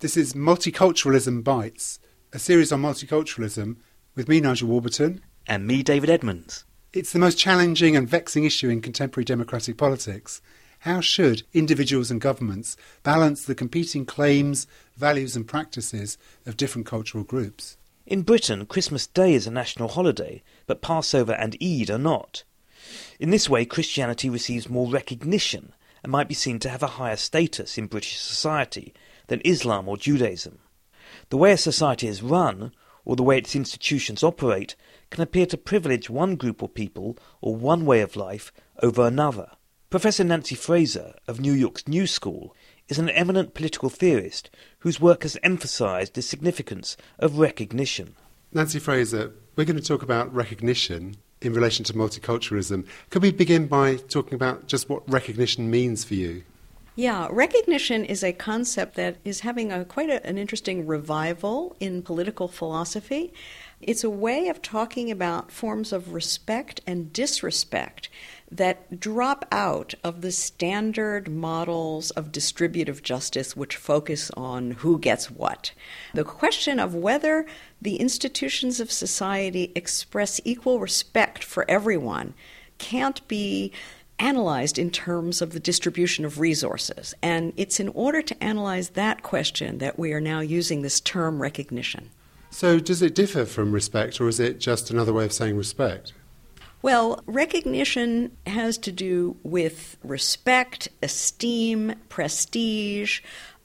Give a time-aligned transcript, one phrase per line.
[0.00, 1.98] This is Multiculturalism Bites,
[2.30, 3.76] a series on multiculturalism
[4.14, 5.22] with me, Nigel Warburton.
[5.46, 6.66] And me, David Edmonds.
[6.92, 10.42] It's the most challenging and vexing issue in contemporary democratic politics.
[10.80, 14.66] How should individuals and governments balance the competing claims,
[14.98, 17.78] values, and practices of different cultural groups?
[18.04, 22.44] In Britain, Christmas Day is a national holiday, but Passover and Eid are not.
[23.18, 25.72] In this way, Christianity receives more recognition
[26.02, 28.92] and might be seen to have a higher status in British society
[29.28, 30.58] than Islam or Judaism.
[31.30, 32.72] The way a society is run,
[33.04, 34.76] or the way its institutions operate,
[35.10, 39.50] can appear to privilege one group or people or one way of life over another.
[39.88, 42.54] Professor Nancy Fraser of New York's New School
[42.88, 48.16] is an eminent political theorist whose work has emphasized the significance of recognition.
[48.52, 52.86] Nancy Fraser, we're going to talk about recognition in relation to multiculturalism.
[53.10, 56.42] Could we begin by talking about just what recognition means for you?
[56.98, 62.00] Yeah, recognition is a concept that is having a, quite a, an interesting revival in
[62.00, 63.34] political philosophy.
[63.82, 68.08] It's a way of talking about forms of respect and disrespect
[68.50, 75.30] that drop out of the standard models of distributive justice which focus on who gets
[75.30, 75.72] what.
[76.14, 77.44] The question of whether
[77.82, 82.32] the institutions of society express equal respect for everyone
[82.78, 83.72] can't be
[84.18, 87.14] analyzed in terms of the distribution of resources.
[87.22, 91.40] And it's in order to analyze that question that we are now using this term
[91.40, 92.10] recognition.
[92.50, 96.14] So, does it differ from respect, or is it just another way of saying respect?
[96.80, 103.20] Well, recognition has to do with respect, esteem, prestige,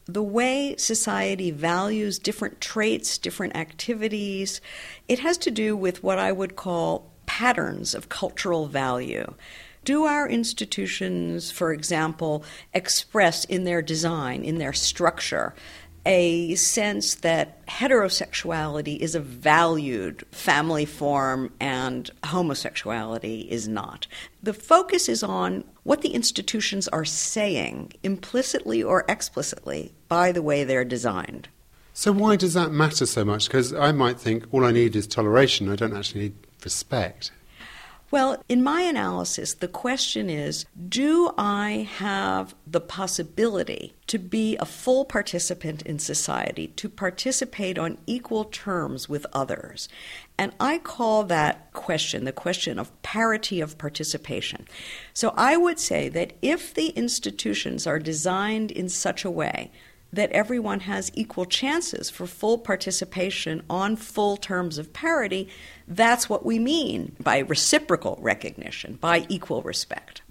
[0.05, 4.59] the way society values different traits, different activities.
[5.07, 9.33] It has to do with what I would call patterns of cultural value.
[9.83, 12.43] Do our institutions, for example,
[12.73, 15.55] express in their design, in their structure,
[16.05, 24.07] a sense that heterosexuality is a valued family form and homosexuality is not.
[24.41, 30.63] The focus is on what the institutions are saying, implicitly or explicitly, by the way
[30.63, 31.49] they're designed.
[31.93, 33.47] So, why does that matter so much?
[33.47, 37.31] Because I might think all I need is toleration, I don't actually need respect.
[38.11, 44.65] Well, in my analysis, the question is do I have the possibility to be a
[44.65, 49.87] full participant in society, to participate on equal terms with others?
[50.37, 54.67] And I call that question the question of parity of participation.
[55.13, 59.71] So I would say that if the institutions are designed in such a way
[60.13, 65.47] that everyone has equal chances for full participation on full terms of parity,
[65.87, 70.21] that's what we mean by reciprocal recognition, by equal respect.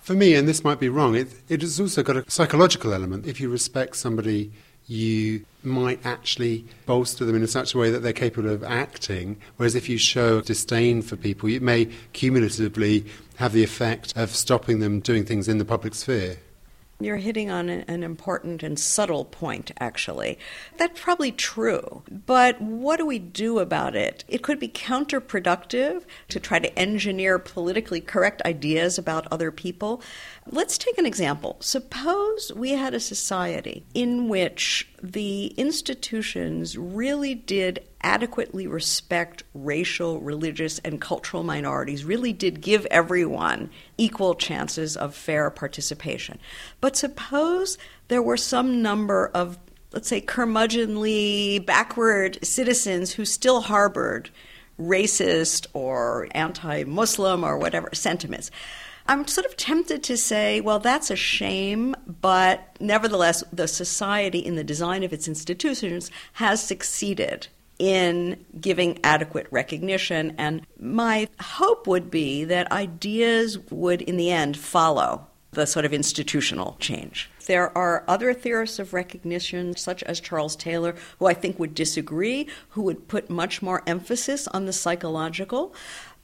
[0.00, 3.26] For me, and this might be wrong, it, it has also got a psychological element.
[3.26, 4.50] If you respect somebody,
[4.86, 9.36] you might actually bolster them in such a way that they're capable of acting.
[9.58, 13.04] Whereas if you show disdain for people, it may cumulatively
[13.36, 16.38] have the effect of stopping them doing things in the public sphere.
[17.00, 20.36] You're hitting on an important and subtle point, actually.
[20.78, 22.02] That's probably true.
[22.10, 24.24] But what do we do about it?
[24.26, 30.02] It could be counterproductive to try to engineer politically correct ideas about other people.
[30.50, 31.56] Let's take an example.
[31.60, 40.78] Suppose we had a society in which the institutions really did adequately respect racial, religious,
[40.80, 46.38] and cultural minorities, really did give everyone equal chances of fair participation.
[46.80, 49.58] But suppose there were some number of,
[49.92, 54.30] let's say, curmudgeonly, backward citizens who still harbored
[54.78, 58.50] racist or anti Muslim or whatever sentiments.
[59.10, 64.54] I'm sort of tempted to say, well, that's a shame, but nevertheless, the society in
[64.56, 70.34] the design of its institutions has succeeded in giving adequate recognition.
[70.38, 75.92] And my hope would be that ideas would, in the end, follow the sort of
[75.92, 77.30] institutional change.
[77.46, 82.48] There are other theorists of recognition, such as Charles Taylor, who I think would disagree,
[82.70, 85.74] who would put much more emphasis on the psychological.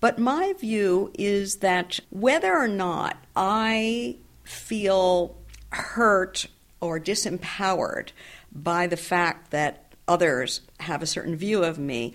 [0.01, 5.39] But my view is that whether or not I feel
[5.71, 6.47] hurt
[6.81, 8.11] or disempowered
[8.53, 12.13] by the fact that others have a certain view of me,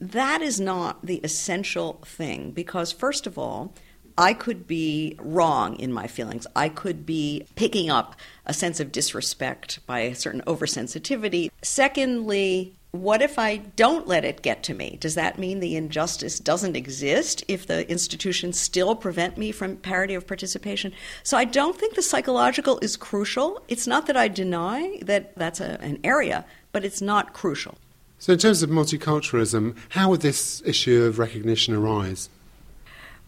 [0.00, 3.74] that is not the essential thing because, first of all,
[4.16, 6.46] I could be wrong in my feelings.
[6.54, 11.50] I could be picking up a sense of disrespect by a certain oversensitivity.
[11.62, 14.98] Secondly, what if I don't let it get to me?
[15.00, 20.14] Does that mean the injustice doesn't exist if the institutions still prevent me from parity
[20.14, 20.92] of participation?
[21.22, 23.62] So I don't think the psychological is crucial.
[23.68, 27.78] It's not that I deny that that's a, an area, but it's not crucial.
[28.18, 32.28] So, in terms of multiculturalism, how would this issue of recognition arise?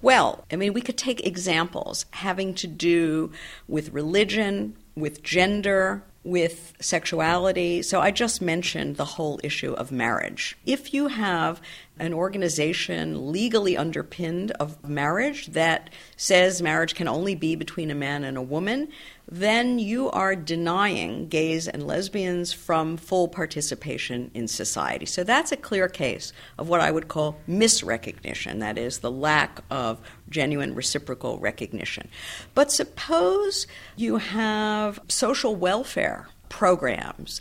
[0.02, 3.32] Well, I mean, we could take examples having to do
[3.68, 7.82] with religion, with gender, with sexuality.
[7.82, 10.56] So I just mentioned the whole issue of marriage.
[10.64, 11.60] If you have
[11.98, 18.22] an organization legally underpinned of marriage that says marriage can only be between a man
[18.24, 18.88] and a woman,
[19.32, 25.06] then you are denying gays and lesbians from full participation in society.
[25.06, 29.60] So that's a clear case of what I would call misrecognition, that is, the lack
[29.70, 32.08] of genuine reciprocal recognition.
[32.54, 37.40] But suppose you have social welfare programs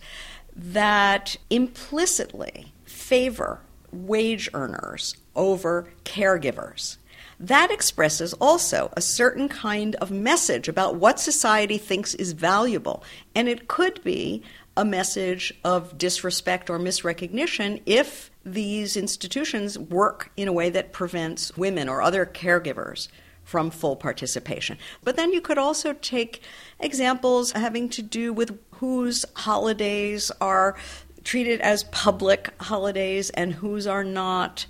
[0.55, 3.59] that implicitly favor
[3.91, 6.95] wage earners over caregivers.
[7.41, 13.03] That expresses also a certain kind of message about what society thinks is valuable.
[13.33, 14.43] And it could be
[14.77, 21.57] a message of disrespect or misrecognition if these institutions work in a way that prevents
[21.57, 23.07] women or other caregivers
[23.43, 24.77] from full participation.
[25.03, 26.43] But then you could also take
[26.79, 30.75] examples having to do with whose holidays are
[31.23, 34.67] treated as public holidays and whose are not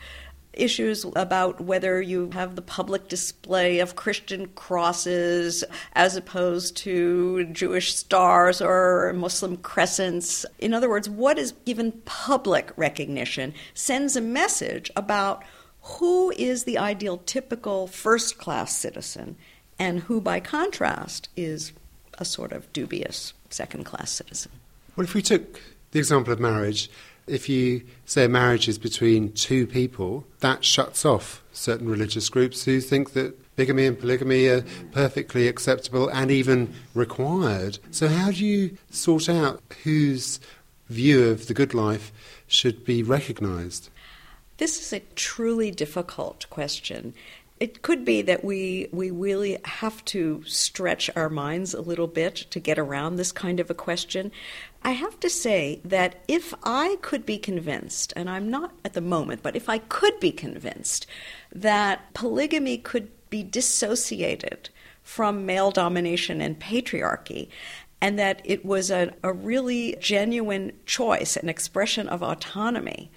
[0.53, 5.63] issues about whether you have the public display of Christian crosses
[5.93, 10.45] as opposed to Jewish stars or Muslim crescents.
[10.59, 15.43] In other words, what is given public recognition sends a message about
[15.81, 19.35] who is the ideal typical first class citizen
[19.79, 21.71] and who, by contrast, is
[22.17, 24.51] a sort of dubious second class citizen.
[24.95, 25.59] Well, if we took
[25.91, 26.89] the example of marriage,
[27.27, 32.81] if you say marriage is between two people, that shuts off certain religious groups who
[32.81, 37.79] think that bigamy and polygamy are perfectly acceptable and even required.
[37.91, 40.39] So, how do you sort out whose
[40.89, 42.11] view of the good life
[42.47, 43.89] should be recognised?
[44.57, 47.13] This is a truly difficult question
[47.61, 52.35] it could be that we we really have to stretch our minds a little bit
[52.49, 54.31] to get around this kind of a question.
[54.81, 58.99] I have to say that if I could be convinced, and I'm not at the
[58.99, 61.05] moment, but if I could be convinced
[61.53, 64.69] that polygamy could be dissociated
[65.03, 67.47] from male domination and patriarchy,
[68.01, 73.11] and that it was a, a really genuine choice, an expression of autonomy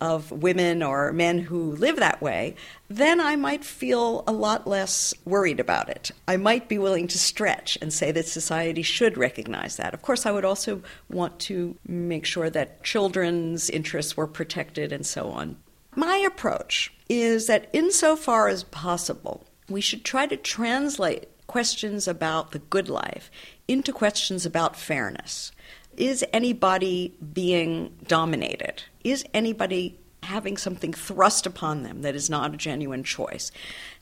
[0.00, 2.54] of women or men who live that way,
[2.88, 6.10] then I might feel a lot less worried about it.
[6.28, 9.94] I might be willing to stretch and say that society should recognize that.
[9.94, 15.06] Of course, I would also want to make sure that children's interests were protected and
[15.06, 15.56] so on.
[15.94, 22.58] My approach is that, insofar as possible, we should try to translate questions about the
[22.58, 23.30] good life
[23.68, 25.52] into questions about fairness.
[25.96, 28.82] Is anybody being dominated?
[29.02, 33.50] Is anybody having something thrust upon them that is not a genuine choice?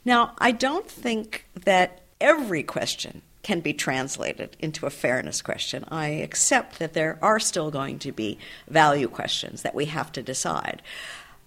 [0.05, 5.83] Now, I don't think that every question can be translated into a fairness question.
[5.89, 8.39] I accept that there are still going to be
[8.69, 10.81] value questions that we have to decide.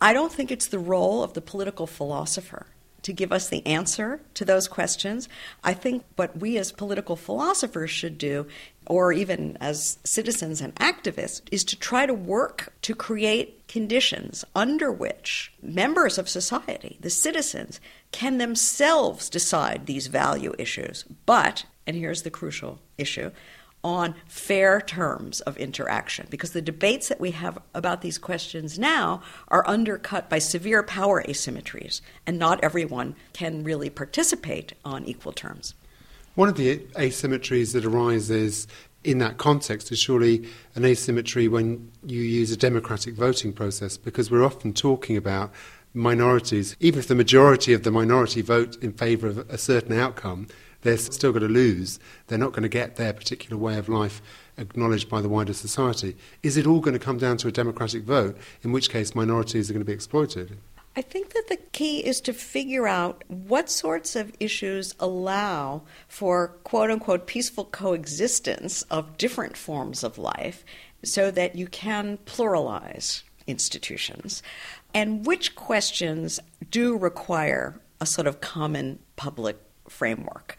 [0.01, 2.67] I don't think it's the role of the political philosopher
[3.07, 5.29] to give us the answer to those questions.
[5.63, 8.49] I think what we as political philosophers should do,
[8.85, 14.91] or even as citizens and activists, is to try to work to create conditions under
[14.91, 21.05] which members of society, the citizens, can themselves decide these value issues.
[21.27, 23.31] But, and here's the crucial issue,
[23.87, 29.23] on fair terms of interaction because the debates that we have about these questions now
[29.47, 35.75] are undercut by severe power asymmetries, and not everyone can really participate on equal terms.
[36.35, 38.67] One of the asymmetries that arises
[39.05, 44.33] in that context is surely an asymmetry when you use a democratic voting process because
[44.33, 45.53] we're often talking about
[45.95, 46.75] minorities.
[46.81, 50.49] Even if the majority of the minority vote in favour of a certain outcome,
[50.87, 51.99] they're still going to lose.
[52.27, 54.23] They're not going to get their particular way of life
[54.57, 56.17] acknowledged by the wider society.
[56.43, 59.69] Is it all going to come down to a democratic vote, in which case minorities
[59.69, 60.57] are going to be exploited?
[60.99, 66.49] I think that the key is to figure out what sorts of issues allow for
[66.65, 70.65] quote unquote peaceful coexistence of different forms of life
[71.05, 74.43] so that you can pluralize institutions,
[74.95, 76.41] and which questions
[76.71, 80.57] do require a sort of common public framework.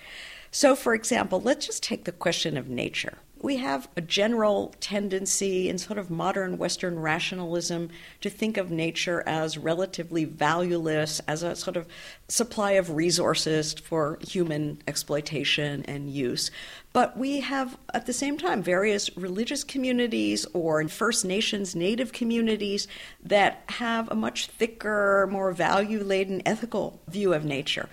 [0.51, 3.17] So, for example, let's just take the question of nature.
[3.39, 7.89] We have a general tendency in sort of modern Western rationalism
[8.21, 11.87] to think of nature as relatively valueless, as a sort of
[12.27, 16.49] supply of resources for human exploitation and use.
[16.93, 22.87] But we have, at the same time, various religious communities or First Nations native communities
[23.23, 27.87] that have a much thicker, more value laden ethical view of nature.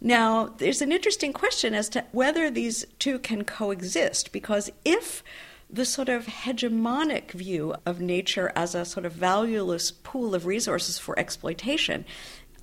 [0.00, 5.24] Now, there's an interesting question as to whether these two can coexist, because if
[5.68, 10.98] the sort of hegemonic view of nature as a sort of valueless pool of resources
[10.98, 12.04] for exploitation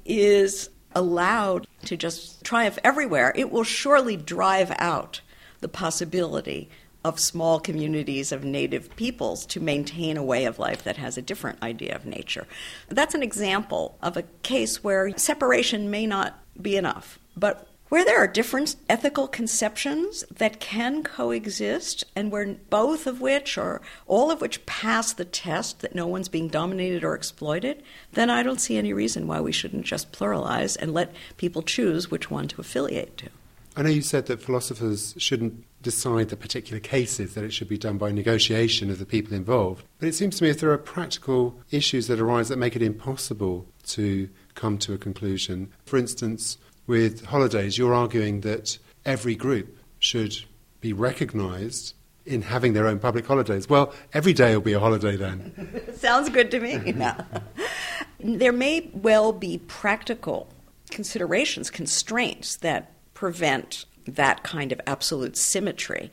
[0.05, 5.21] is allowed to just triumph everywhere, it will surely drive out
[5.59, 6.69] the possibility
[7.03, 11.21] of small communities of native peoples to maintain a way of life that has a
[11.21, 12.47] different idea of nature.
[12.87, 17.19] That's an example of a case where separation may not be enough.
[17.35, 23.57] But where there are different ethical conceptions that can coexist and where both of which
[23.57, 28.29] or all of which pass the test that no one's being dominated or exploited, then
[28.29, 32.31] I don't see any reason why we shouldn't just pluralize and let people choose which
[32.31, 33.29] one to affiliate to.
[33.77, 37.77] I know you said that philosophers shouldn't decide the particular cases, that it should be
[37.77, 39.83] done by negotiation of the people involved.
[39.99, 42.81] But it seems to me if there are practical issues that arise that make it
[42.81, 49.77] impossible to come to a conclusion, for instance, with holidays, you're arguing that every group
[49.99, 50.43] should
[50.81, 51.93] be recognised
[52.25, 53.69] in having their own public holidays.
[53.69, 55.81] Well, every day will be a holiday then.
[55.95, 56.95] Sounds good to me.
[58.17, 60.47] There may well be practical
[60.89, 66.11] considerations, constraints that prevent that kind of absolute symmetry.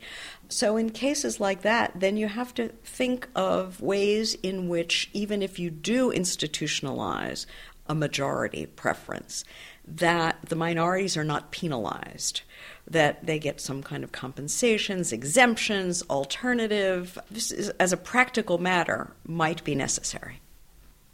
[0.49, 5.41] So, in cases like that, then you have to think of ways in which, even
[5.41, 7.45] if you do institutionalize
[7.87, 9.43] a majority preference,
[9.85, 12.41] that the minorities are not penalized,
[12.87, 17.17] that they get some kind of compensations, exemptions, alternative.
[17.29, 20.39] This is, as a practical matter, might be necessary.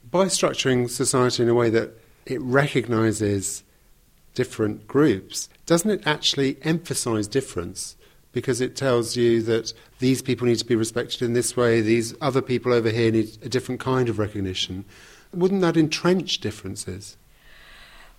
[0.09, 1.91] By structuring society in a way that
[2.25, 3.63] it recognizes
[4.33, 7.95] different groups, doesn't it actually emphasize difference?
[8.31, 12.13] Because it tells you that these people need to be respected in this way, these
[12.21, 14.85] other people over here need a different kind of recognition.
[15.33, 17.17] Wouldn't that entrench differences?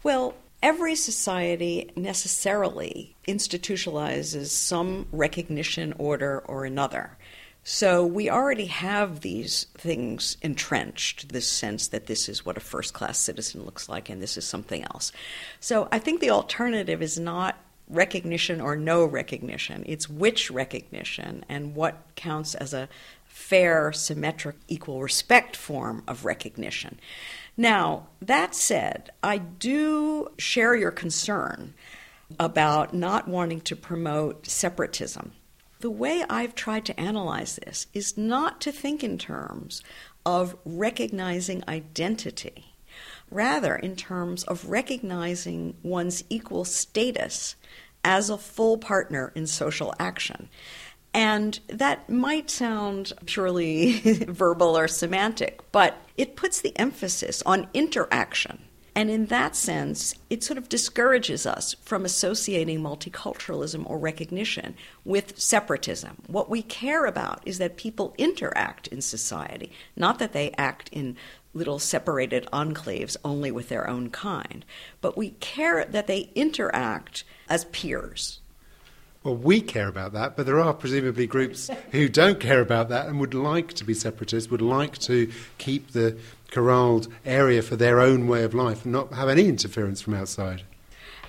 [0.03, 7.17] Well, every society necessarily institutionalizes some recognition order or another.
[7.63, 12.95] So we already have these things entrenched, this sense that this is what a first
[12.95, 15.13] class citizen looks like and this is something else.
[15.61, 17.59] So I think the alternative is not
[17.91, 22.89] recognition or no recognition, it's which recognition and what counts as a
[23.31, 26.99] fair, symmetric, equal respect form of recognition.
[27.57, 31.75] Now, that said, I do share your concern
[32.39, 35.33] about not wanting to promote separatism.
[35.79, 39.83] The way I've tried to analyze this is not to think in terms
[40.27, 42.75] of recognizing identity,
[43.31, 47.57] rather, in terms of recognizing one's equal status
[48.05, 50.49] as a full partner in social action.
[51.13, 53.99] And that might sound purely
[54.29, 58.65] verbal or semantic, but it puts the emphasis on interaction.
[58.95, 64.75] And in that sense, it sort of discourages us from associating multiculturalism or recognition
[65.05, 66.23] with separatism.
[66.27, 71.17] What we care about is that people interact in society, not that they act in
[71.55, 74.65] little separated enclaves only with their own kind,
[75.01, 78.40] but we care that they interact as peers
[79.23, 83.07] well, we care about that, but there are presumably groups who don't care about that
[83.07, 86.17] and would like to be separatists, would like to keep the
[86.51, 90.63] corralled area for their own way of life and not have any interference from outside.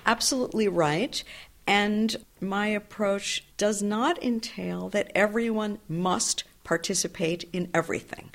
[0.06, 1.24] Absolutely right.
[1.68, 8.32] And my approach does not entail that everyone must participate in everything.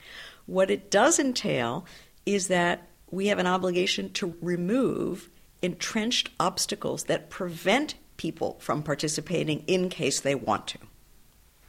[0.46, 1.86] What it does entail
[2.24, 5.28] is that we have an obligation to remove
[5.62, 10.78] entrenched obstacles that prevent people from participating in case they want to.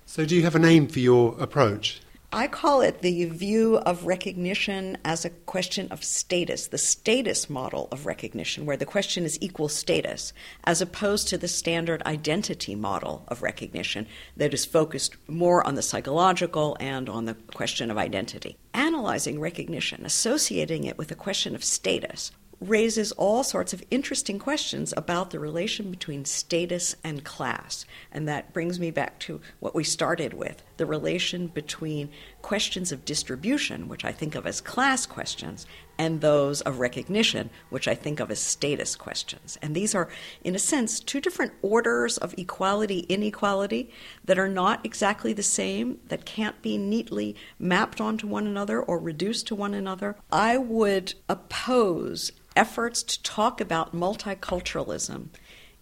[0.05, 2.01] So, do you have a name for your approach?
[2.33, 7.87] I call it the view of recognition as a question of status, the status model
[7.89, 10.33] of recognition, where the question is equal status,
[10.65, 15.81] as opposed to the standard identity model of recognition that is focused more on the
[15.81, 18.57] psychological and on the question of identity.
[18.73, 24.93] Analyzing recognition, associating it with the question of status, raises all sorts of interesting questions
[24.97, 27.85] about the relation between status and class.
[28.11, 32.09] And that brings me back to what we started with the relation between
[32.41, 37.87] questions of distribution, which I think of as class questions, and those of recognition, which
[37.87, 39.57] I think of as status questions.
[39.61, 40.09] And these are,
[40.43, 43.89] in a sense, two different orders of equality, inequality
[44.25, 48.99] that are not exactly the same, that can't be neatly mapped onto one another or
[48.99, 50.15] reduced to one another.
[50.31, 55.29] I would oppose efforts to talk about multiculturalism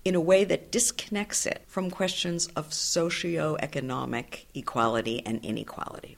[0.03, 6.15] in a way that disconnects it from questions of socio-economic equality and inequality.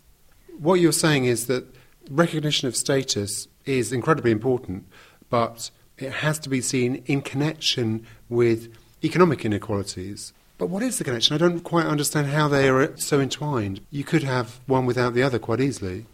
[0.59, 1.65] What you're saying is that
[2.09, 4.85] recognition of status is incredibly important,
[5.29, 10.33] but it has to be seen in connection with economic inequalities.
[10.57, 11.35] But what is the connection?
[11.35, 13.81] I don't quite understand how they are so entwined.
[13.91, 16.05] You could have one without the other quite easily.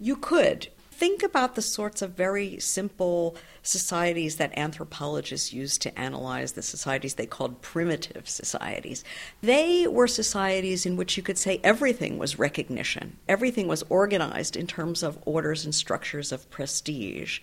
[0.00, 0.68] You could.
[0.96, 3.34] Think about the sorts of very simple
[3.64, 9.02] societies that anthropologists used to analyze the societies they called primitive societies.
[9.42, 14.68] They were societies in which you could say everything was recognition, everything was organized in
[14.68, 17.40] terms of orders and structures of prestige.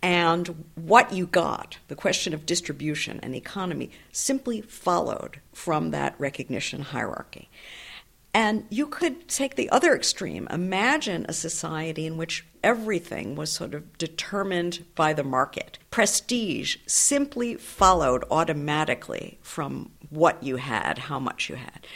[0.00, 6.80] And what you got, the question of distribution and economy, simply followed from that recognition
[6.80, 7.50] hierarchy.
[8.36, 10.46] And you could take the other extreme.
[10.50, 15.78] Imagine a society in which everything was sort of determined by the market.
[15.90, 21.86] Prestige simply followed automatically from what you had, how much you had.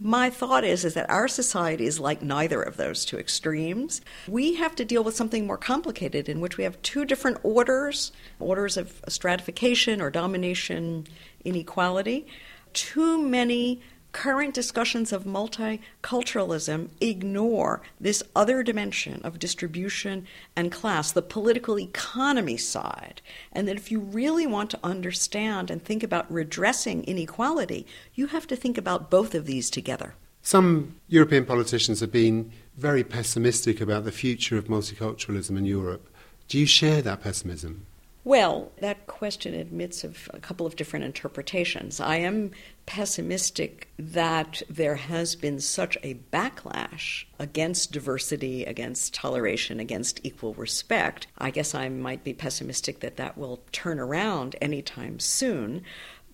[0.00, 4.00] My thought is, is that our society is like neither of those two extremes.
[4.26, 8.10] We have to deal with something more complicated in which we have two different orders
[8.40, 11.06] orders of stratification or domination,
[11.44, 12.26] inequality.
[12.72, 13.80] Too many
[14.14, 20.24] current discussions of multiculturalism ignore this other dimension of distribution
[20.56, 23.20] and class, the political economy side.
[23.52, 28.46] And that if you really want to understand and think about redressing inequality, you have
[28.46, 30.14] to think about both of these together.
[30.42, 36.08] Some European politicians have been very pessimistic about the future of multiculturalism in Europe.
[36.46, 37.86] Do you share that pessimism?
[38.26, 42.00] Well, that question admits of a couple of different interpretations.
[42.00, 42.52] I am
[42.86, 51.26] pessimistic that there has been such a backlash against diversity, against toleration, against equal respect.
[51.36, 55.82] I guess I might be pessimistic that that will turn around anytime soon.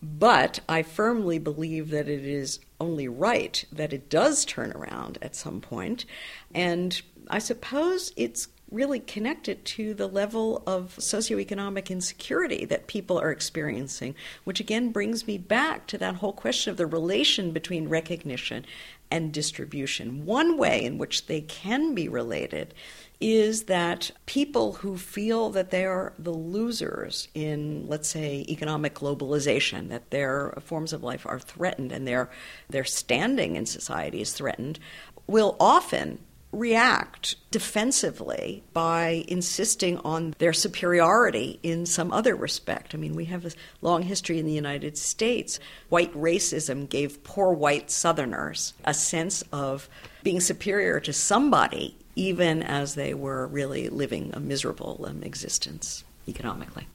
[0.01, 5.35] But I firmly believe that it is only right that it does turn around at
[5.35, 6.07] some point.
[6.55, 13.31] And I suppose it's really connected to the level of socioeconomic insecurity that people are
[13.31, 14.15] experiencing,
[14.45, 18.65] which again brings me back to that whole question of the relation between recognition
[19.11, 20.25] and distribution.
[20.25, 22.75] One way in which they can be related
[23.21, 29.89] is that people who feel that they are the losers in, let's say, economic globalization,
[29.89, 32.31] that their forms of life are threatened and their,
[32.71, 34.79] their standing in society is threatened,
[35.27, 36.19] will often
[36.53, 42.95] react defensively by insisting on their superiority in some other respect.
[42.95, 45.61] I mean, we have a long history in the United States.
[45.89, 49.89] White racism gave poor white Southerners a sense of
[50.23, 56.87] being superior to somebody, even as they were really living a miserable um, existence economically.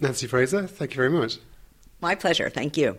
[0.00, 1.38] Nancy Fraser, thank you very much.
[2.00, 2.48] My pleasure.
[2.48, 2.98] Thank you.